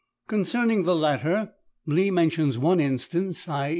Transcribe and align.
Concerning 0.25 0.81
the 0.81 0.95
latter, 0.95 1.51
Lee 1.85 2.09
mentions 2.09 2.57
one 2.57 2.79
instance, 2.79 3.45
_i. 3.45 3.69